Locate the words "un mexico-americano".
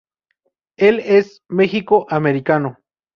1.47-2.79